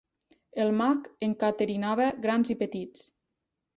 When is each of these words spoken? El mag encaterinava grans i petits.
El 0.63 0.71
mag 0.77 1.09
encaterinava 1.27 2.09
grans 2.25 2.53
i 2.55 2.57
petits. 2.63 3.05